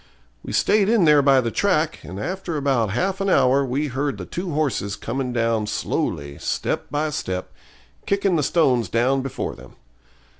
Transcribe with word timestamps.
We 0.41 0.51
stayed 0.51 0.89
in 0.89 1.05
there 1.05 1.21
by 1.21 1.41
the 1.41 1.51
track, 1.51 1.99
and 2.03 2.19
after 2.19 2.57
about 2.57 2.89
half 2.89 3.21
an 3.21 3.29
hour 3.29 3.63
we 3.63 3.85
heard 3.85 4.17
the 4.17 4.25
two 4.25 4.49
horses 4.51 4.95
coming 4.95 5.31
down 5.31 5.67
slowly, 5.67 6.39
step 6.39 6.87
by 6.89 7.11
step, 7.11 7.51
kicking 8.07 8.35
the 8.35 8.41
stones 8.41 8.89
down 8.89 9.21
before 9.21 9.53
them. 9.53 9.73